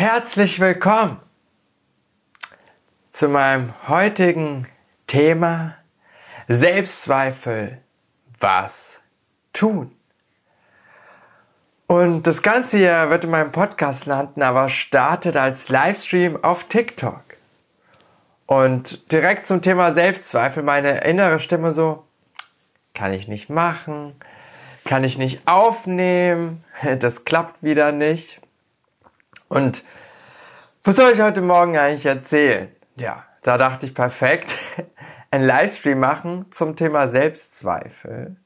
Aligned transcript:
Herzlich 0.00 0.60
willkommen 0.60 1.18
zu 3.10 3.28
meinem 3.28 3.74
heutigen 3.88 4.68
Thema 5.08 5.74
Selbstzweifel. 6.46 7.78
Was 8.38 9.00
tun? 9.52 9.90
Und 11.88 12.28
das 12.28 12.42
Ganze 12.42 12.76
hier 12.76 13.10
wird 13.10 13.24
in 13.24 13.30
meinem 13.30 13.50
Podcast 13.50 14.06
landen, 14.06 14.40
aber 14.40 14.68
startet 14.68 15.36
als 15.36 15.68
Livestream 15.68 16.44
auf 16.44 16.68
TikTok. 16.68 17.24
Und 18.46 19.10
direkt 19.10 19.46
zum 19.46 19.62
Thema 19.62 19.92
Selbstzweifel, 19.94 20.62
meine 20.62 21.00
innere 21.00 21.40
Stimme 21.40 21.72
so, 21.72 22.04
kann 22.94 23.12
ich 23.12 23.26
nicht 23.26 23.50
machen, 23.50 24.14
kann 24.84 25.02
ich 25.02 25.18
nicht 25.18 25.42
aufnehmen, 25.48 26.62
das 27.00 27.24
klappt 27.24 27.64
wieder 27.64 27.90
nicht. 27.90 28.40
Und 29.48 29.84
was 30.84 30.96
soll 30.96 31.12
ich 31.12 31.20
heute 31.20 31.40
Morgen 31.40 31.76
eigentlich 31.76 32.06
erzählen? 32.06 32.68
Ja, 32.96 33.24
da 33.42 33.58
dachte 33.58 33.86
ich 33.86 33.94
perfekt, 33.94 34.56
ein 35.30 35.42
Livestream 35.42 35.98
machen 35.98 36.46
zum 36.50 36.76
Thema 36.76 37.08
Selbstzweifel. 37.08 38.36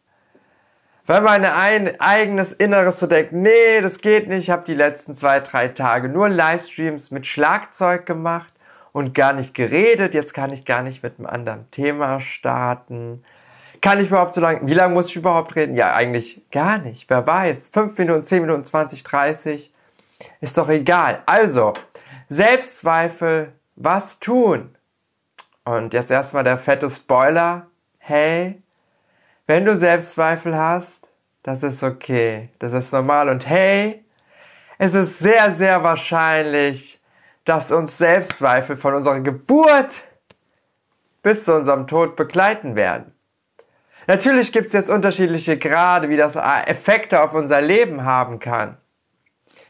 Weil 1.04 1.20
mein 1.20 1.44
ein 1.44 2.00
eigenes 2.00 2.52
Inneres 2.52 3.00
so 3.00 3.08
denkt, 3.08 3.32
nee, 3.32 3.80
das 3.80 3.98
geht 3.98 4.28
nicht. 4.28 4.44
Ich 4.44 4.50
habe 4.50 4.64
die 4.64 4.74
letzten 4.74 5.14
zwei, 5.14 5.40
drei 5.40 5.68
Tage 5.68 6.08
nur 6.08 6.28
Livestreams 6.28 7.10
mit 7.10 7.26
Schlagzeug 7.26 8.06
gemacht 8.06 8.52
und 8.92 9.14
gar 9.14 9.32
nicht 9.32 9.52
geredet. 9.52 10.14
Jetzt 10.14 10.32
kann 10.32 10.52
ich 10.52 10.64
gar 10.64 10.82
nicht 10.82 11.02
mit 11.02 11.18
einem 11.18 11.26
anderen 11.26 11.70
Thema 11.72 12.20
starten. 12.20 13.24
Kann 13.80 13.98
ich 13.98 14.08
überhaupt 14.08 14.34
so 14.34 14.40
lange, 14.40 14.60
wie 14.64 14.74
lange 14.74 14.94
muss 14.94 15.08
ich 15.08 15.16
überhaupt 15.16 15.56
reden? 15.56 15.74
Ja, 15.74 15.92
eigentlich 15.92 16.42
gar 16.52 16.78
nicht. 16.78 17.10
Wer 17.10 17.26
weiß. 17.26 17.70
Fünf 17.72 17.98
Minuten, 17.98 18.22
zehn 18.22 18.42
Minuten, 18.42 18.64
20, 18.64 19.02
30. 19.02 19.71
Ist 20.40 20.58
doch 20.58 20.68
egal. 20.68 21.22
Also, 21.26 21.72
Selbstzweifel, 22.28 23.52
was 23.76 24.18
tun? 24.18 24.76
Und 25.64 25.94
jetzt 25.94 26.10
erstmal 26.10 26.44
der 26.44 26.58
fette 26.58 26.90
Spoiler. 26.90 27.66
Hey, 27.98 28.62
wenn 29.46 29.64
du 29.64 29.76
Selbstzweifel 29.76 30.56
hast, 30.56 31.10
das 31.42 31.62
ist 31.62 31.82
okay. 31.82 32.50
Das 32.58 32.72
ist 32.72 32.92
normal. 32.92 33.28
Und 33.28 33.48
hey, 33.48 34.04
es 34.78 34.94
ist 34.94 35.18
sehr, 35.18 35.52
sehr 35.52 35.82
wahrscheinlich, 35.82 37.00
dass 37.44 37.72
uns 37.72 37.98
Selbstzweifel 37.98 38.76
von 38.76 38.94
unserer 38.94 39.20
Geburt 39.20 40.04
bis 41.22 41.44
zu 41.44 41.54
unserem 41.54 41.86
Tod 41.86 42.16
begleiten 42.16 42.76
werden. 42.76 43.12
Natürlich 44.06 44.52
gibt 44.52 44.68
es 44.68 44.72
jetzt 44.72 44.90
unterschiedliche 44.90 45.56
Grade, 45.56 46.08
wie 46.08 46.16
das 46.16 46.34
Effekte 46.34 47.22
auf 47.22 47.34
unser 47.34 47.60
Leben 47.60 48.04
haben 48.04 48.40
kann. 48.40 48.76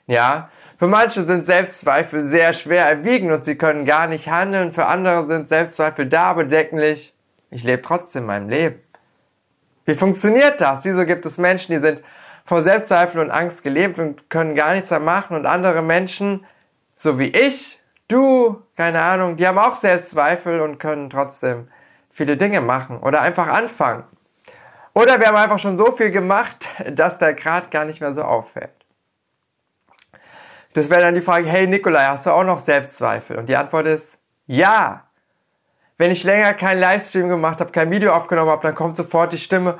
Ja, 0.07 0.51
für 0.79 0.89
manche 0.89 1.23
sind 1.23 1.45
Selbstzweifel 1.45 2.25
sehr 2.25 2.53
schwer 2.53 2.87
erwiegend 2.87 3.33
und 3.33 3.45
sie 3.45 3.57
können 3.57 3.85
gar 3.85 4.07
nicht 4.07 4.29
handeln. 4.29 4.73
Für 4.73 4.87
andere 4.87 5.27
sind 5.27 5.49
Selbstzweifel 5.49 6.07
da 6.07 6.33
bedecklich. 6.33 7.15
Ich 7.51 7.65
lebe 7.65 7.83
trotzdem 7.83 8.27
mein 8.27 8.49
Leben. 8.49 8.81
Wie 9.85 9.95
funktioniert 9.95 10.61
das? 10.61 10.85
Wieso 10.85 11.05
gibt 11.07 11.27
es 11.27 11.39
Menschen, 11.39 11.73
die 11.75 11.81
sind 11.81 12.03
vor 12.45 12.63
Selbstzweifel 12.63 13.21
und 13.21 13.31
Angst 13.31 13.63
gelebt 13.63 13.99
und 13.99 14.29
können 14.29 14.55
gar 14.55 14.75
nichts 14.75 14.91
mehr 14.91 15.01
machen 15.01 15.37
und 15.37 15.47
andere 15.47 15.83
Menschen 15.83 16.45
so 17.03 17.19
wie 17.19 17.29
ich, 17.29 17.81
du, 18.09 18.63
keine 18.77 19.01
Ahnung, 19.01 19.37
die 19.37 19.47
haben 19.47 19.59
auch 19.59 19.75
Selbstzweifel 19.75 20.61
und 20.61 20.79
können 20.79 21.11
trotzdem 21.11 21.69
viele 22.11 22.37
Dinge 22.37 22.61
machen 22.61 22.99
oder 22.99 23.21
einfach 23.23 23.49
anfangen. 23.49 24.05
Oder 24.95 25.19
wir 25.19 25.27
haben 25.27 25.37
einfach 25.37 25.59
schon 25.59 25.79
so 25.79 25.91
viel 25.91 26.11
gemacht, 26.11 26.69
dass 26.93 27.19
der 27.19 27.35
Grad 27.35 27.71
gar 27.71 27.85
nicht 27.85 28.01
mehr 28.01 28.15
so 28.15 28.23
auffällt. 28.23 28.82
Das 30.75 30.89
wäre 30.89 31.03
dann 31.03 31.15
die 31.15 31.21
Frage, 31.21 31.47
hey 31.47 31.67
Nikolai, 31.67 32.05
hast 32.07 32.27
du 32.27 32.31
auch 32.31 32.45
noch 32.45 32.59
Selbstzweifel? 32.59 33.37
Und 33.37 33.49
die 33.49 33.57
Antwort 33.57 33.87
ist 33.87 34.19
ja. 34.47 35.05
Wenn 35.99 36.11
ich 36.11 36.25
länger 36.25 36.55
keinen 36.55 36.81
Livestream 36.81 37.29
gemacht 37.29 37.61
habe, 37.61 37.71
kein 37.71 37.91
Video 37.91 38.13
aufgenommen 38.13 38.51
habe, 38.51 38.63
dann 38.63 38.75
kommt 38.75 38.97
sofort 38.97 39.33
die 39.33 39.39
Stimme, 39.39 39.77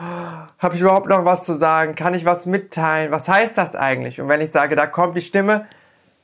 habe 0.59 0.75
ich 0.75 0.81
überhaupt 0.81 1.09
noch 1.09 1.25
was 1.25 1.45
zu 1.45 1.55
sagen? 1.57 1.95
Kann 1.95 2.15
ich 2.15 2.25
was 2.25 2.47
mitteilen? 2.47 3.11
Was 3.11 3.29
heißt 3.29 3.59
das 3.59 3.75
eigentlich? 3.75 4.21
Und 4.21 4.29
wenn 4.29 4.41
ich 4.41 4.51
sage, 4.51 4.77
da 4.77 4.87
kommt 4.87 5.17
die 5.17 5.23
Stimme, 5.23 5.67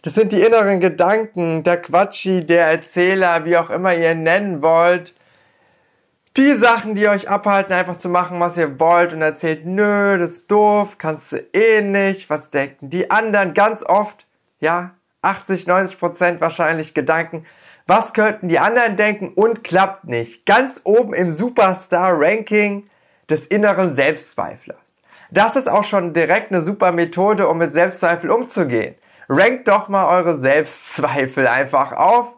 das 0.02 0.14
sind 0.14 0.30
die 0.30 0.42
inneren 0.42 0.78
Gedanken, 0.78 1.64
der 1.64 1.82
Quatschi, 1.82 2.46
der 2.46 2.66
Erzähler, 2.66 3.44
wie 3.44 3.56
auch 3.56 3.70
immer 3.70 3.94
ihr 3.94 4.12
ihn 4.12 4.22
nennen 4.22 4.62
wollt. 4.62 5.16
Die 6.36 6.54
Sachen, 6.54 6.94
die 6.94 7.08
euch 7.08 7.28
abhalten, 7.28 7.72
einfach 7.72 7.96
zu 7.96 8.08
machen, 8.08 8.38
was 8.38 8.56
ihr 8.56 8.78
wollt 8.78 9.12
und 9.12 9.22
erzählt, 9.22 9.66
nö, 9.66 10.16
das 10.18 10.30
ist 10.30 10.50
doof, 10.50 10.98
kannst 10.98 11.32
du 11.32 11.38
eh 11.52 11.80
nicht, 11.80 12.30
was 12.30 12.52
denken 12.52 12.90
die 12.90 13.10
anderen? 13.10 13.54
Ganz 13.54 13.82
oft, 13.82 14.27
ja, 14.60 14.94
80, 15.22 15.66
90 15.66 15.98
Prozent 15.98 16.40
wahrscheinlich 16.40 16.94
Gedanken, 16.94 17.46
was 17.86 18.12
könnten 18.12 18.48
die 18.48 18.58
anderen 18.58 18.96
denken 18.96 19.32
und 19.34 19.64
klappt 19.64 20.04
nicht. 20.04 20.46
Ganz 20.46 20.82
oben 20.84 21.14
im 21.14 21.30
Superstar-Ranking 21.30 22.84
des 23.30 23.46
inneren 23.46 23.94
Selbstzweiflers. 23.94 24.98
Das 25.30 25.56
ist 25.56 25.68
auch 25.68 25.84
schon 25.84 26.14
direkt 26.14 26.52
eine 26.52 26.60
super 26.60 26.92
Methode, 26.92 27.48
um 27.48 27.58
mit 27.58 27.72
Selbstzweifel 27.72 28.30
umzugehen 28.30 28.94
rankt 29.28 29.68
doch 29.68 29.88
mal 29.88 30.08
eure 30.16 30.36
Selbstzweifel 30.36 31.46
einfach 31.46 31.92
auf, 31.92 32.36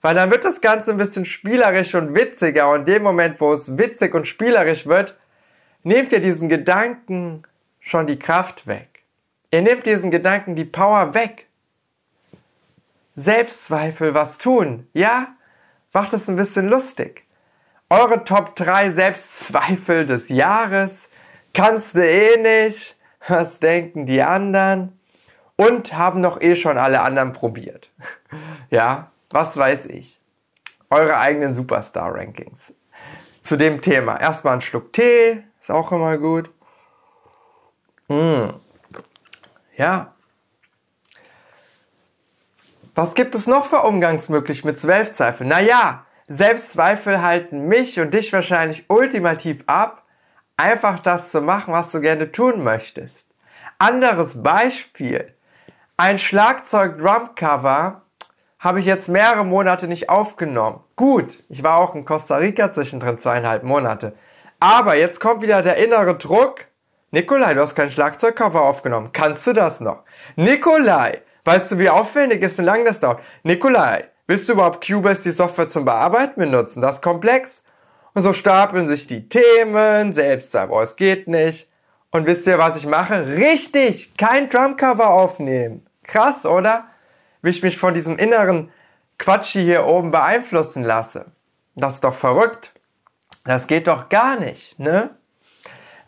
weil 0.00 0.14
dann 0.14 0.30
wird 0.30 0.44
das 0.44 0.60
Ganze 0.60 0.90
ein 0.90 0.96
bisschen 0.96 1.24
spielerisch 1.24 1.94
und 1.94 2.14
witziger 2.14 2.70
und 2.70 2.80
in 2.80 2.86
dem 2.86 3.02
Moment, 3.02 3.40
wo 3.40 3.52
es 3.52 3.78
witzig 3.78 4.14
und 4.14 4.26
spielerisch 4.26 4.86
wird, 4.86 5.16
nehmt 5.84 6.12
ihr 6.12 6.20
diesen 6.20 6.48
Gedanken 6.48 7.44
schon 7.80 8.06
die 8.06 8.18
Kraft 8.18 8.66
weg. 8.66 9.04
Ihr 9.52 9.62
nehmt 9.62 9.86
diesen 9.86 10.10
Gedanken 10.10 10.56
die 10.56 10.64
Power 10.64 11.14
weg. 11.14 11.46
Selbstzweifel 13.14 14.14
was 14.14 14.38
tun, 14.38 14.88
ja? 14.92 15.28
Macht 15.92 16.12
es 16.12 16.28
ein 16.28 16.36
bisschen 16.36 16.68
lustig. 16.68 17.26
Eure 17.90 18.24
Top 18.24 18.56
3 18.56 18.90
Selbstzweifel 18.90 20.06
des 20.06 20.30
Jahres. 20.30 21.10
Kannst 21.52 21.94
du 21.94 22.06
eh 22.06 22.38
nicht. 22.38 22.96
Was 23.28 23.60
denken 23.60 24.06
die 24.06 24.22
anderen? 24.22 24.98
und 25.56 25.94
haben 25.94 26.20
noch 26.20 26.40
eh 26.40 26.56
schon 26.56 26.78
alle 26.78 27.02
anderen 27.02 27.32
probiert. 27.32 27.90
ja, 28.70 29.10
was 29.30 29.56
weiß 29.56 29.86
ich. 29.86 30.20
Eure 30.90 31.18
eigenen 31.18 31.54
Superstar-Rankings. 31.54 32.74
Zu 33.40 33.56
dem 33.56 33.80
Thema. 33.80 34.20
Erstmal 34.20 34.54
ein 34.54 34.60
Schluck 34.60 34.92
Tee, 34.92 35.42
ist 35.58 35.70
auch 35.70 35.90
immer 35.92 36.18
gut. 36.18 36.50
Mm. 38.08 38.50
Ja. 39.76 40.11
Was 42.94 43.14
gibt 43.14 43.34
es 43.34 43.46
noch 43.46 43.64
für 43.64 43.80
Umgangsmöglichkeiten 43.80 44.68
mit 44.70 44.78
Selbstzweifeln? 44.78 45.48
Naja, 45.48 46.04
Selbstzweifel 46.28 47.22
halten 47.22 47.66
mich 47.66 47.98
und 47.98 48.12
dich 48.12 48.30
wahrscheinlich 48.34 48.84
ultimativ 48.88 49.64
ab, 49.66 50.02
einfach 50.58 50.98
das 50.98 51.30
zu 51.30 51.40
machen, 51.40 51.72
was 51.72 51.90
du 51.90 52.02
gerne 52.02 52.32
tun 52.32 52.62
möchtest. 52.62 53.26
Anderes 53.78 54.42
Beispiel. 54.42 55.34
Ein 55.96 56.18
Schlagzeug-Drum-Cover 56.18 58.02
habe 58.58 58.80
ich 58.80 58.86
jetzt 58.86 59.08
mehrere 59.08 59.44
Monate 59.44 59.88
nicht 59.88 60.10
aufgenommen. 60.10 60.80
Gut, 60.94 61.38
ich 61.48 61.62
war 61.62 61.78
auch 61.78 61.94
in 61.94 62.04
Costa 62.04 62.36
Rica 62.36 62.72
zwischendrin 62.72 63.16
zweieinhalb 63.16 63.62
Monate. 63.62 64.12
Aber 64.60 64.96
jetzt 64.96 65.18
kommt 65.18 65.40
wieder 65.40 65.62
der 65.62 65.76
innere 65.76 66.16
Druck. 66.18 66.66
Nikolai, 67.10 67.54
du 67.54 67.62
hast 67.62 67.74
kein 67.74 67.90
Schlagzeugcover 67.90 68.62
aufgenommen. 68.62 69.10
Kannst 69.12 69.46
du 69.46 69.54
das 69.54 69.80
noch? 69.80 70.02
Nikolai, 70.36 71.22
weißt 71.44 71.72
du, 71.72 71.78
wie 71.78 71.88
aufwendig 71.88 72.42
ist 72.42 72.58
und 72.58 72.64
lang 72.64 72.84
das 72.84 73.00
dauert? 73.00 73.22
Nikolai, 73.42 74.04
willst 74.26 74.48
du 74.48 74.54
überhaupt 74.54 74.86
Cubase, 74.86 75.22
die 75.22 75.30
Software 75.30 75.68
zum 75.68 75.84
Bearbeiten 75.84 76.40
benutzen? 76.40 76.82
Das 76.82 76.96
ist 76.96 77.02
komplex. 77.02 77.64
Und 78.14 78.22
so 78.22 78.32
stapeln 78.32 78.86
sich 78.86 79.06
die 79.06 79.28
Themen, 79.28 80.12
selbst, 80.12 80.54
aber 80.54 80.82
es 80.82 80.96
geht 80.96 81.28
nicht. 81.28 81.68
Und 82.10 82.26
wisst 82.26 82.46
ihr, 82.46 82.58
was 82.58 82.76
ich 82.76 82.86
mache? 82.86 83.26
Richtig, 83.26 84.14
kein 84.18 84.50
Drumcover 84.50 85.10
aufnehmen. 85.10 85.86
Krass, 86.04 86.44
oder? 86.44 86.84
Wie 87.40 87.50
ich 87.50 87.62
mich 87.62 87.78
von 87.78 87.94
diesem 87.94 88.18
inneren 88.18 88.70
Quatschi 89.18 89.62
hier 89.62 89.86
oben 89.86 90.10
beeinflussen 90.10 90.84
lasse. 90.84 91.32
Das 91.74 91.94
ist 91.94 92.04
doch 92.04 92.14
verrückt. 92.14 92.72
Das 93.44 93.66
geht 93.66 93.88
doch 93.88 94.08
gar 94.08 94.38
nicht, 94.38 94.78
ne? 94.78 95.10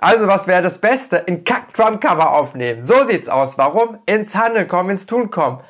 Also, 0.05 0.27
was 0.27 0.47
wäre 0.47 0.61
das 0.61 0.81
Beste? 0.81 1.27
Ein 1.27 1.45
Kack-Drumcover 1.45 2.33
aufnehmen. 2.33 2.83
So 2.83 3.05
sieht's 3.05 3.27
aus. 3.27 3.57
Warum? 3.57 3.97
Ins 4.05 4.35
Handeln 4.35 4.69
kommen, 4.69 4.91
ins 4.91 5.07
Tun 5.07 5.31
kommen. 5.31 5.61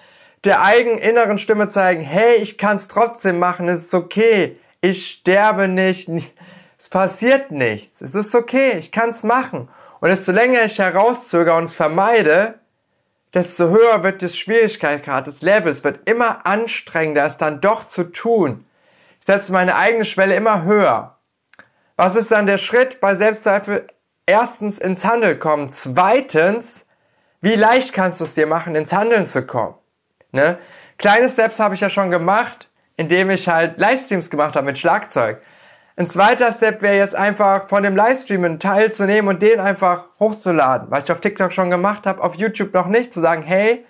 Der 0.43 0.61
eigenen 0.61 0.99
inneren 0.99 1.39
Stimme 1.39 1.69
zeigen, 1.69 2.01
hey, 2.01 2.39
ich 2.39 2.59
kann's 2.59 2.89
trotzdem 2.89 3.39
machen, 3.39 3.69
es 3.69 3.85
ist 3.85 3.95
okay. 3.95 4.59
Ich 4.81 5.09
sterbe 5.09 5.69
nicht, 5.69 6.11
es 6.77 6.89
passiert 6.89 7.53
nichts. 7.53 8.01
Es 8.01 8.17
ist 8.17 8.35
okay, 8.35 8.73
ich 8.77 8.91
kann's 8.91 9.23
machen. 9.23 9.69
Und 10.01 10.09
desto 10.09 10.33
länger 10.33 10.65
ich 10.65 10.81
herauszögere 10.81 11.57
und 11.57 11.65
es 11.65 11.77
vermeide, 11.77 12.59
desto 13.35 13.69
höher 13.69 14.03
wird 14.03 14.21
das 14.21 14.37
Schwierigkeitsgrad 14.37 15.29
des 15.29 15.43
Levels, 15.43 15.85
wird 15.85 16.11
immer 16.11 16.45
anstrengender, 16.45 17.25
es 17.25 17.39
dann 17.39 17.61
doch 17.61 17.87
zu 17.87 18.03
tun. 18.03 18.67
Ich 19.21 19.27
setze 19.27 19.53
meine 19.53 19.77
eigene 19.77 20.05
Schwelle 20.05 20.35
immer 20.35 20.65
höher. 20.65 21.19
Was 21.95 22.17
ist 22.17 22.33
dann 22.33 22.47
der 22.47 22.59
Schritt 22.59 23.01
bei 23.01 23.15
Selbstzweifel? 23.15 23.87
Erstens 24.27 24.79
ins 24.79 25.05
Handeln 25.05 25.39
kommen. 25.39 25.69
Zweitens, 25.69 26.87
wie 27.41 27.57
leicht 27.57 27.93
kannst 27.93 28.21
du 28.21 28.25
es 28.25 28.35
dir 28.35 28.47
machen, 28.47 28.75
ins 28.75 28.93
Handeln 28.93 29.27
zu 29.27 29.45
kommen? 29.47 29.75
Ne? 30.33 30.59
Kleine 30.97 31.29
Steps 31.29 31.61
habe 31.61 31.75
ich 31.75 31.83
ja 31.83 31.91
schon 31.91 32.11
gemacht, 32.11 32.71
indem 32.97 33.31
ich 33.31 33.49
halt 33.49 33.79
Livestreams 33.79 34.31
gemacht 34.31 34.57
habe 34.57 34.67
mit 34.67 34.79
Schlagzeug. 34.79 35.43
Ein 35.97 36.09
zweiter 36.09 36.51
Step 36.53 36.83
wäre 36.83 36.97
jetzt 36.97 37.15
einfach 37.15 37.69
von 37.69 37.83
dem 37.83 37.95
Livestream 37.95 38.45
einen 38.45 38.59
Teil 38.59 38.93
zu 38.93 39.05
nehmen 39.07 39.29
und 39.29 39.43
den 39.43 39.61
einfach 39.61 40.07
hochzuladen, 40.19 40.91
was 40.91 41.05
ich 41.05 41.13
auf 41.13 41.21
TikTok 41.21 41.53
schon 41.53 41.71
gemacht 41.71 42.05
habe, 42.07 42.23
auf 42.23 42.35
YouTube 42.35 42.75
noch 42.75 42.89
nicht, 42.89 43.13
zu 43.13 43.21
sagen, 43.21 43.43
hey, 43.43 43.87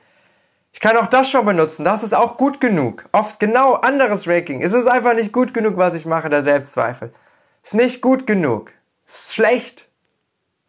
ich 0.73 0.81
kann 0.81 0.97
auch 0.97 1.07
das 1.07 1.31
schon 1.31 1.47
benutzen, 1.47 1.85
das 1.85 2.03
ist 2.03 2.15
auch 2.15 2.37
gut 2.37 2.61
genug. 2.61 3.07
Oft 3.13 3.39
genau 3.41 3.75
anderes 3.75 4.27
Ranking. 4.27 4.61
Es 4.61 4.73
ist 4.73 4.89
einfach 4.89 5.15
nicht 5.15 5.33
gut 5.33 5.55
genug, 5.55 5.77
was 5.77 5.95
ich 5.95 6.05
mache, 6.05 6.29
der 6.29 6.43
Selbstzweifel. 6.43 7.15
Ist 7.63 7.75
nicht 7.75 8.03
gut 8.03 8.27
genug. 8.27 8.73
Ist 9.07 9.35
schlecht. 9.35 9.89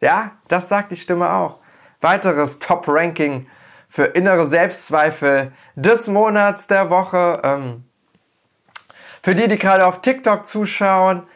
Ja, 0.00 0.32
das 0.48 0.68
sagt 0.68 0.92
die 0.92 0.96
Stimme 0.96 1.32
auch. 1.32 1.58
Weiteres 2.00 2.58
Top-Ranking 2.58 3.46
für 3.88 4.04
innere 4.04 4.46
Selbstzweifel 4.46 5.52
des 5.74 6.08
Monats, 6.08 6.66
der 6.66 6.90
Woche. 6.90 7.40
Ähm, 7.42 7.84
für 9.22 9.34
die, 9.34 9.48
die 9.48 9.58
gerade 9.58 9.86
auf 9.86 10.02
TikTok 10.02 10.46
zuschauen, 10.46 11.26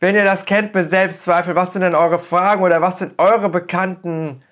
wenn 0.00 0.14
ihr 0.14 0.24
das 0.24 0.44
kennt 0.44 0.74
mit 0.74 0.88
Selbstzweifel, 0.88 1.56
was 1.56 1.72
sind 1.72 1.82
denn 1.82 1.94
eure 1.94 2.18
Fragen 2.18 2.62
oder 2.62 2.82
was 2.82 2.98
sind 2.98 3.18
eure 3.18 3.48
bekannten 3.48 4.42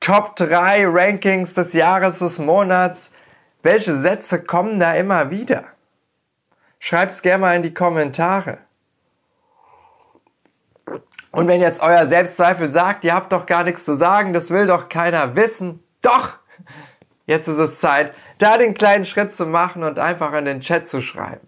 Top 0.00 0.36
3 0.36 0.86
Rankings 0.86 1.54
des 1.54 1.74
Jahres, 1.74 2.20
des 2.20 2.38
Monats? 2.38 3.12
Welche 3.62 3.94
Sätze 3.94 4.42
kommen 4.42 4.80
da 4.80 4.94
immer 4.94 5.30
wieder? 5.30 5.64
Schreibt's 6.78 7.22
gerne 7.22 7.42
mal 7.42 7.56
in 7.56 7.62
die 7.62 7.74
Kommentare. 7.74 8.58
Und 11.32 11.48
wenn 11.48 11.60
jetzt 11.60 11.80
euer 11.80 12.06
Selbstzweifel 12.06 12.70
sagt, 12.70 13.04
ihr 13.04 13.14
habt 13.14 13.32
doch 13.32 13.46
gar 13.46 13.64
nichts 13.64 13.84
zu 13.84 13.94
sagen, 13.94 14.32
das 14.32 14.50
will 14.50 14.66
doch 14.66 14.88
keiner 14.88 15.34
wissen, 15.34 15.82
doch! 16.02 16.34
Jetzt 17.26 17.48
ist 17.48 17.58
es 17.58 17.80
Zeit, 17.80 18.14
da 18.38 18.58
den 18.58 18.74
kleinen 18.74 19.06
Schritt 19.06 19.32
zu 19.32 19.46
machen 19.46 19.82
und 19.82 19.98
einfach 19.98 20.32
in 20.34 20.44
den 20.44 20.60
Chat 20.60 20.86
zu 20.86 21.00
schreiben. 21.00 21.46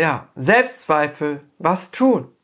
ja, 0.00 0.28
Selbstzweifel, 0.34 1.42
was 1.58 1.90
tun? 1.90 2.34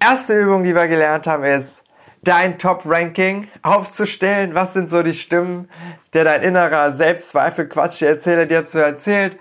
Erste 0.00 0.40
Übung, 0.40 0.64
die 0.64 0.74
wir 0.74 0.88
gelernt 0.88 1.26
haben, 1.26 1.44
ist, 1.44 1.84
dein 2.22 2.58
Top-Ranking 2.58 3.48
aufzustellen. 3.62 4.54
Was 4.54 4.72
sind 4.72 4.88
so 4.88 5.02
die 5.02 5.12
Stimmen, 5.12 5.70
der 6.14 6.24
dein 6.24 6.42
innerer 6.42 6.90
Selbstzweifel, 6.90 7.68
Quatsch, 7.68 8.00
der 8.00 8.08
Erzähler 8.08 8.46
dir 8.46 8.64
zu 8.64 8.82
erzählt? 8.82 9.38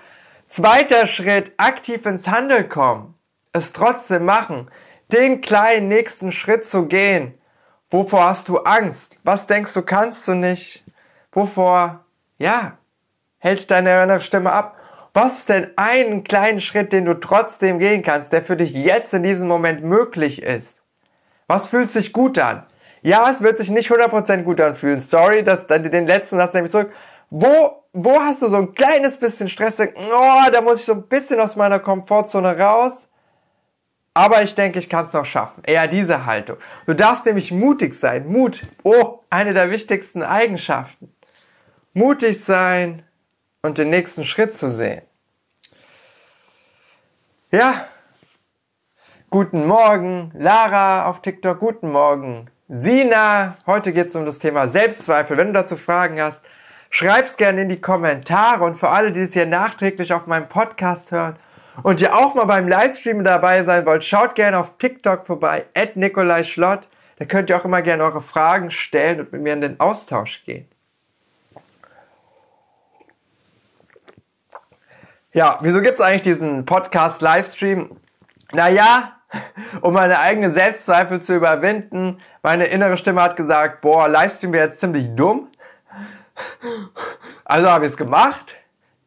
Zweiter 0.47 1.07
Schritt, 1.07 1.53
aktiv 1.57 2.05
ins 2.05 2.27
Handeln 2.27 2.69
kommen. 2.69 3.15
Es 3.53 3.73
trotzdem 3.73 4.25
machen. 4.25 4.69
Den 5.11 5.41
kleinen 5.41 5.87
nächsten 5.87 6.31
Schritt 6.31 6.65
zu 6.65 6.87
gehen. 6.87 7.37
Wovor 7.89 8.25
hast 8.25 8.49
du 8.49 8.57
Angst? 8.59 9.19
Was 9.23 9.47
denkst 9.47 9.73
du, 9.73 9.83
kannst 9.83 10.27
du 10.27 10.33
nicht? 10.33 10.83
Wovor, 11.31 12.05
ja, 12.37 12.77
hält 13.39 13.69
deine 13.69 14.03
innere 14.03 14.21
Stimme 14.21 14.51
ab? 14.51 14.77
Was 15.13 15.39
ist 15.39 15.49
denn 15.49 15.71
einen 15.75 16.23
kleinen 16.23 16.59
Schritt, 16.59 16.91
den 16.91 17.05
du 17.05 17.13
trotzdem 17.13 17.77
gehen 17.77 18.01
kannst, 18.01 18.33
der 18.33 18.41
für 18.41 18.57
dich 18.57 18.73
jetzt 18.73 19.13
in 19.13 19.21
diesem 19.21 19.47
Moment 19.47 19.83
möglich 19.83 20.41
ist? 20.41 20.81
Was 21.47 21.67
fühlt 21.67 21.91
sich 21.91 22.13
gut 22.13 22.39
an? 22.39 22.65
Ja, 23.03 23.29
es 23.29 23.43
wird 23.43 23.57
sich 23.57 23.69
nicht 23.69 23.91
100% 23.91 24.43
gut 24.43 24.59
anfühlen. 24.59 24.99
Sorry, 24.99 25.43
dass 25.43 25.67
den 25.67 26.07
letzten 26.07 26.37
Satz 26.37 26.53
nämlich 26.53 26.71
zurück. 26.71 26.91
Wo, 27.29 27.82
wo 27.93 28.19
hast 28.19 28.41
du 28.41 28.47
so 28.47 28.57
ein 28.57 28.73
kleines 28.73 29.17
bisschen 29.17 29.49
Stress? 29.49 29.79
Oh, 29.79 30.51
da 30.51 30.61
muss 30.61 30.79
ich 30.79 30.85
so 30.85 30.93
ein 30.93 31.07
bisschen 31.07 31.39
aus 31.39 31.55
meiner 31.55 31.79
Komfortzone 31.79 32.57
raus. 32.57 33.09
Aber 34.15 34.43
ich 34.43 34.53
denke, 34.53 34.79
ich 34.79 34.89
kann 34.89 35.05
es 35.05 35.13
noch 35.13 35.25
schaffen. 35.25 35.63
Eher 35.65 35.87
diese 35.87 36.25
Haltung. 36.25 36.57
Du 36.85 36.93
darfst 36.93 37.25
nämlich 37.25 37.51
mutig 37.51 37.93
sein. 37.93 38.27
Mut. 38.27 38.61
Oh, 38.83 39.19
eine 39.29 39.53
der 39.53 39.71
wichtigsten 39.71 40.21
Eigenschaften. 40.21 41.15
Mutig 41.93 42.43
sein, 42.43 43.03
und 43.63 43.77
den 43.77 43.89
nächsten 43.89 44.25
Schritt 44.25 44.55
zu 44.55 44.69
sehen. 44.69 45.01
Ja, 47.49 47.87
guten 49.29 49.65
Morgen, 49.65 50.31
Lara 50.37 51.05
auf 51.05 51.21
TikTok, 51.21 51.59
guten 51.59 51.91
Morgen, 51.91 52.49
Sina. 52.67 53.55
Heute 53.65 53.93
geht 53.93 54.07
es 54.07 54.15
um 54.15 54.25
das 54.25 54.39
Thema 54.39 54.67
Selbstzweifel. 54.67 55.37
Wenn 55.37 55.47
du 55.47 55.53
dazu 55.53 55.77
Fragen 55.77 56.21
hast, 56.21 56.45
schreib's 56.93 57.37
gerne 57.37 57.63
in 57.63 57.69
die 57.69 57.81
Kommentare 57.81 58.63
und 58.63 58.75
für 58.75 58.89
alle, 58.89 59.11
die 59.11 59.21
es 59.21 59.33
hier 59.33 59.47
nachträglich 59.47 60.13
auf 60.13 60.27
meinem 60.27 60.47
Podcast 60.47 61.11
hören 61.11 61.37
und 61.81 61.99
ihr 62.01 62.15
auch 62.15 62.35
mal 62.35 62.45
beim 62.45 62.67
Livestream 62.67 63.23
dabei 63.23 63.63
sein 63.63 63.87
wollt, 63.87 64.03
schaut 64.03 64.35
gerne 64.35 64.59
auf 64.59 64.77
TikTok 64.77 65.25
vorbei, 65.25 65.65
at 65.75 65.95
Nikolai 65.95 66.43
Schlott. 66.43 66.87
Da 67.17 67.25
könnt 67.25 67.49
ihr 67.49 67.57
auch 67.57 67.65
immer 67.65 67.81
gerne 67.81 68.03
eure 68.03 68.21
Fragen 68.21 68.69
stellen 68.69 69.21
und 69.21 69.33
mit 69.33 69.41
mir 69.41 69.53
in 69.53 69.61
den 69.61 69.79
Austausch 69.79 70.43
gehen. 70.45 70.67
Ja, 75.33 75.57
wieso 75.61 75.81
gibt's 75.81 75.99
eigentlich 75.99 76.21
diesen 76.21 76.63
Podcast-Livestream? 76.63 77.89
Naja, 78.51 79.13
um 79.81 79.95
meine 79.95 80.19
eigenen 80.19 80.53
Selbstzweifel 80.53 81.23
zu 81.23 81.33
überwinden. 81.33 82.19
Meine 82.43 82.65
innere 82.65 82.97
Stimme 82.97 83.23
hat 83.23 83.35
gesagt, 83.35 83.81
boah, 83.81 84.07
Livestream 84.07 84.53
wäre 84.53 84.65
jetzt 84.65 84.79
ziemlich 84.79 85.15
dumm. 85.15 85.49
Also 87.45 87.69
habe 87.69 87.85
ich 87.85 87.91
es 87.91 87.97
gemacht. 87.97 88.55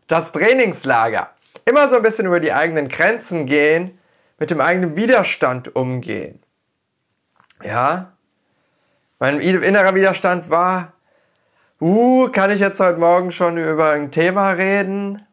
Das 0.09 0.33
Trainingslager. 0.33 1.31
Immer 1.65 1.89
so 1.89 1.97
ein 1.97 2.03
bisschen 2.03 2.27
über 2.27 2.41
die 2.41 2.53
eigenen 2.53 2.89
Grenzen 2.89 3.47
gehen, 3.47 3.99
mit 4.39 4.51
dem 4.51 4.61
eigenen 4.61 4.97
Widerstand 4.97 5.75
umgehen. 5.75 6.43
Ja, 7.65 8.13
mein 9.19 9.41
innerer 9.41 9.95
Widerstand 9.95 10.51
war, 10.51 10.93
uh, 11.81 12.29
kann 12.29 12.51
ich 12.51 12.61
jetzt 12.61 12.81
heute 12.81 13.01
Morgen 13.01 13.33
schon 13.33 13.57
über 13.57 13.93
ein 13.93 14.13
Thema 14.13 14.51
reden? 14.51 15.27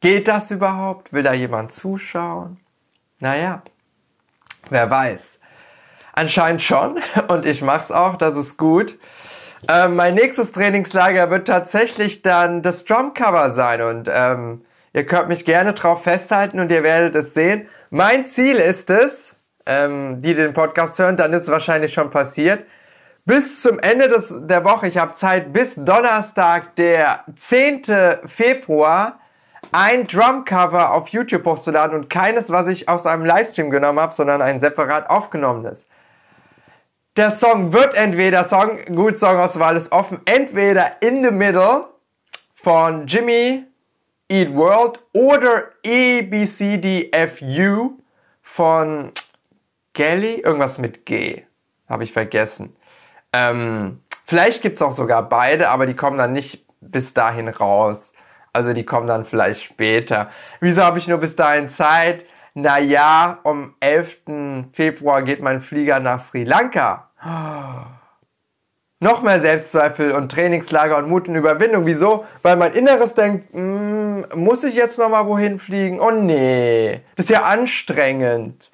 Geht 0.00 0.28
das 0.28 0.50
überhaupt? 0.50 1.12
Will 1.12 1.22
da 1.22 1.34
jemand 1.34 1.72
zuschauen? 1.72 2.58
Naja, 3.18 3.62
wer 4.70 4.90
weiß. 4.90 5.40
Anscheinend 6.14 6.62
schon 6.62 6.98
und 7.28 7.44
ich 7.44 7.60
mach's 7.60 7.92
auch, 7.92 8.16
das 8.16 8.36
ist 8.36 8.56
gut. 8.56 8.98
Äh, 9.68 9.88
mein 9.88 10.14
nächstes 10.14 10.52
Trainingslager 10.52 11.30
wird 11.30 11.46
tatsächlich 11.46 12.22
dann 12.22 12.62
das 12.62 12.84
Drumcover 12.84 13.50
sein 13.50 13.82
und 13.82 14.10
ähm, 14.12 14.62
ihr 14.92 15.04
könnt 15.04 15.28
mich 15.28 15.44
gerne 15.44 15.74
drauf 15.74 16.04
festhalten 16.04 16.60
und 16.60 16.72
ihr 16.72 16.82
werdet 16.82 17.14
es 17.14 17.34
sehen. 17.34 17.68
Mein 17.90 18.26
Ziel 18.26 18.56
ist 18.56 18.88
es, 18.90 19.36
ähm, 19.66 20.22
die 20.22 20.34
den 20.34 20.54
Podcast 20.54 20.98
hören, 20.98 21.16
dann 21.16 21.32
ist 21.32 21.42
es 21.42 21.50
wahrscheinlich 21.50 21.92
schon 21.92 22.10
passiert, 22.10 22.64
bis 23.26 23.60
zum 23.60 23.78
Ende 23.78 24.08
des, 24.08 24.34
der 24.40 24.64
Woche, 24.64 24.88
ich 24.88 24.96
habe 24.96 25.14
Zeit, 25.14 25.52
bis 25.52 25.76
Donnerstag, 25.76 26.74
der 26.76 27.22
10. 27.36 27.82
Februar, 28.24 29.20
ein 29.72 30.06
Drumcover 30.06 30.92
auf 30.92 31.08
YouTube 31.08 31.44
hochzuladen 31.44 31.96
und 31.96 32.10
keines, 32.10 32.50
was 32.50 32.66
ich 32.66 32.88
aus 32.88 33.06
einem 33.06 33.24
Livestream 33.24 33.70
genommen 33.70 34.00
habe, 34.00 34.14
sondern 34.14 34.40
ein 34.40 34.60
separat 34.60 35.10
aufgenommenes. 35.10 35.86
Der 37.16 37.32
Song 37.32 37.72
wird 37.72 37.96
entweder 37.96 38.44
Song, 38.44 38.78
gut, 38.94 39.18
Songauswahl 39.18 39.76
ist 39.76 39.90
offen, 39.90 40.20
entweder 40.26 41.02
In 41.02 41.24
the 41.24 41.32
Middle 41.32 41.86
von 42.54 43.08
Jimmy 43.08 43.64
Eat 44.28 44.54
World 44.54 45.00
oder 45.12 45.64
EBCDFU 45.82 47.18
von 48.42 49.10
Gelly, 49.92 50.34
irgendwas 50.36 50.78
mit 50.78 51.04
G, 51.04 51.42
habe 51.88 52.04
ich 52.04 52.12
vergessen. 52.12 52.76
Ähm, 53.32 54.04
vielleicht 54.24 54.62
gibt's 54.62 54.80
auch 54.80 54.92
sogar 54.92 55.28
beide, 55.28 55.68
aber 55.68 55.86
die 55.86 55.96
kommen 55.96 56.16
dann 56.16 56.32
nicht 56.32 56.64
bis 56.80 57.12
dahin 57.12 57.48
raus. 57.48 58.12
Also 58.52 58.72
die 58.72 58.84
kommen 58.84 59.08
dann 59.08 59.24
vielleicht 59.24 59.64
später. 59.64 60.30
Wieso 60.60 60.84
habe 60.84 60.98
ich 60.98 61.08
nur 61.08 61.18
bis 61.18 61.34
dahin 61.34 61.68
Zeit? 61.68 62.24
Naja, 62.54 63.38
am 63.44 63.74
11. 63.80 64.22
Februar 64.72 65.22
geht 65.22 65.40
mein 65.40 65.60
Flieger 65.60 66.00
nach 66.00 66.20
Sri 66.20 66.44
Lanka. 66.44 67.10
Noch 69.02 69.22
mehr 69.22 69.40
Selbstzweifel 69.40 70.12
und 70.12 70.30
Trainingslager 70.30 70.98
und 70.98 71.08
Mut 71.08 71.26
und 71.28 71.34
Überwindung. 71.34 71.86
Wieso? 71.86 72.26
Weil 72.42 72.56
mein 72.56 72.72
Inneres 72.72 73.14
denkt, 73.14 73.54
mm, 73.54 74.24
muss 74.34 74.62
ich 74.62 74.74
jetzt 74.74 74.98
noch 74.98 75.08
mal 75.08 75.24
wohin 75.26 75.58
fliegen? 75.58 76.00
Oh 76.00 76.10
nee, 76.10 77.00
das 77.16 77.24
ist 77.24 77.30
ja 77.30 77.44
anstrengend. 77.44 78.70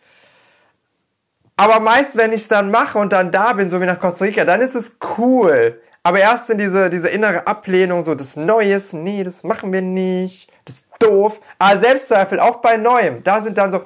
Aber 1.56 1.78
meist, 1.78 2.16
wenn 2.16 2.32
ich 2.32 2.42
es 2.42 2.48
dann 2.48 2.72
mache 2.72 2.98
und 2.98 3.12
dann 3.12 3.30
da 3.30 3.52
bin, 3.52 3.70
so 3.70 3.80
wie 3.80 3.86
nach 3.86 4.00
Costa 4.00 4.24
Rica, 4.24 4.44
dann 4.44 4.60
ist 4.60 4.74
es 4.74 4.98
cool. 5.16 5.80
Aber 6.02 6.18
erst 6.18 6.50
in 6.50 6.58
diese, 6.58 6.90
diese 6.90 7.08
innere 7.08 7.46
Ablehnung, 7.46 8.04
so 8.04 8.14
das 8.16 8.36
Neues, 8.36 8.92
nee, 8.92 9.22
das 9.22 9.44
machen 9.44 9.72
wir 9.72 9.82
nicht, 9.82 10.50
das 10.66 10.74
ist 10.74 10.92
doof. 10.98 11.40
Aber 11.58 11.78
Selbstzweifel, 11.78 12.38
auch 12.38 12.56
bei 12.56 12.76
Neuem, 12.76 13.24
da 13.24 13.40
sind 13.40 13.56
dann 13.56 13.72
so, 13.72 13.80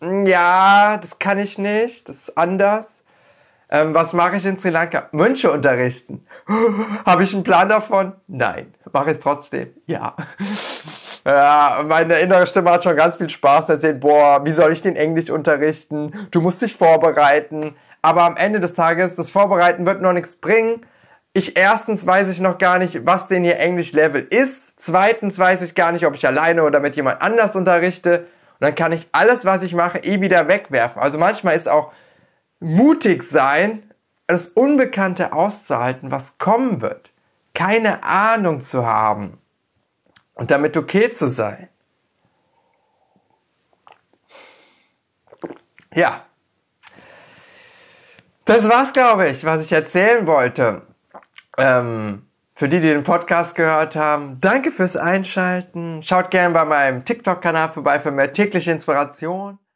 mm, 0.00 0.26
ja, 0.26 0.98
das 1.00 1.20
kann 1.20 1.38
ich 1.38 1.58
nicht, 1.58 2.08
das 2.08 2.16
ist 2.16 2.36
anders. 2.36 3.04
Ähm, 3.70 3.94
was 3.94 4.12
mache 4.12 4.36
ich 4.36 4.44
in 4.44 4.58
Sri 4.58 4.68
Lanka? 4.68 5.08
Mönche 5.12 5.50
unterrichten. 5.50 6.26
Habe 7.06 7.22
ich 7.22 7.32
einen 7.32 7.44
Plan 7.44 7.68
davon? 7.68 8.12
Nein. 8.26 8.74
Mache 8.92 9.10
ich 9.10 9.16
es 9.16 9.20
trotzdem? 9.20 9.68
Ja. 9.86 10.16
Ja, 11.24 11.84
meine 11.86 12.14
innere 12.18 12.48
Stimme 12.48 12.72
hat 12.72 12.82
schon 12.82 12.96
ganz 12.96 13.14
viel 13.14 13.28
Spaß 13.28 13.68
erzählt. 13.68 14.00
Boah, 14.00 14.44
wie 14.44 14.50
soll 14.50 14.72
ich 14.72 14.82
den 14.82 14.96
Englisch 14.96 15.30
unterrichten? 15.30 16.10
Du 16.32 16.40
musst 16.40 16.60
dich 16.62 16.74
vorbereiten. 16.74 17.76
Aber 18.02 18.24
am 18.24 18.36
Ende 18.36 18.58
des 18.58 18.74
Tages, 18.74 19.14
das 19.14 19.30
Vorbereiten 19.30 19.86
wird 19.86 20.02
noch 20.02 20.12
nichts 20.12 20.34
bringen, 20.34 20.84
ich 21.34 21.56
erstens 21.56 22.06
weiß 22.06 22.28
ich 22.28 22.40
noch 22.40 22.58
gar 22.58 22.78
nicht, 22.78 23.06
was 23.06 23.28
denn 23.28 23.44
ihr 23.44 23.58
Englisch-Level 23.58 24.26
ist. 24.28 24.78
Zweitens 24.80 25.38
weiß 25.38 25.62
ich 25.62 25.74
gar 25.74 25.92
nicht, 25.92 26.06
ob 26.06 26.14
ich 26.14 26.26
alleine 26.26 26.62
oder 26.62 26.80
mit 26.80 26.94
jemand 26.94 27.22
anders 27.22 27.56
unterrichte. 27.56 28.20
Und 28.20 28.60
dann 28.60 28.74
kann 28.74 28.92
ich 28.92 29.08
alles, 29.12 29.44
was 29.44 29.62
ich 29.62 29.74
mache, 29.74 29.98
eh 29.98 30.20
wieder 30.20 30.46
wegwerfen. 30.48 31.00
Also 31.00 31.18
manchmal 31.18 31.56
ist 31.56 31.68
auch 31.68 31.92
mutig 32.60 33.22
sein, 33.22 33.90
das 34.26 34.48
Unbekannte 34.48 35.32
auszuhalten, 35.32 36.10
was 36.10 36.38
kommen 36.38 36.82
wird. 36.82 37.12
Keine 37.54 38.04
Ahnung 38.04 38.60
zu 38.60 38.86
haben. 38.86 39.38
Und 40.34 40.50
damit 40.50 40.76
okay 40.76 41.10
zu 41.10 41.28
sein. 41.28 41.68
Ja. 45.94 46.24
Das 48.44 48.68
war's, 48.68 48.92
glaube 48.92 49.28
ich, 49.28 49.44
was 49.44 49.64
ich 49.64 49.72
erzählen 49.72 50.26
wollte. 50.26 50.82
Ähm, 51.58 52.26
für 52.54 52.68
die, 52.68 52.80
die 52.80 52.88
den 52.88 53.02
Podcast 53.02 53.54
gehört 53.54 53.96
haben, 53.96 54.38
danke 54.40 54.70
fürs 54.70 54.96
Einschalten. 54.96 56.02
Schaut 56.02 56.30
gerne 56.30 56.54
bei 56.54 56.64
meinem 56.64 57.04
TikTok-Kanal 57.04 57.70
vorbei 57.70 57.98
für 57.98 58.10
mehr 58.10 58.32
tägliche 58.32 58.70
Inspiration. 58.72 59.58